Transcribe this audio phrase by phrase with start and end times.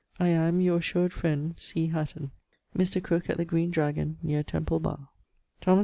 [0.19, 1.89] I am, your assured freind, C.
[1.89, 2.31] HATTON.
[2.75, 3.03] Mr.
[3.03, 5.09] Crooke, at the Green Dragon, nere Temple bar.
[5.61, 5.79] _Notes.